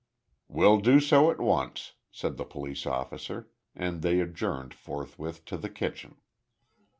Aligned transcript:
"We'll 0.47 0.79
do 0.79 0.99
so 0.99 1.29
at 1.29 1.39
once," 1.39 1.93
said 2.11 2.37
the 2.37 2.43
police 2.43 2.87
officer, 2.87 3.51
and 3.75 4.01
they 4.01 4.19
adjourned 4.19 4.73
forthwith 4.73 5.45
to 5.45 5.57
the 5.59 5.69
kitchen. 5.69 6.15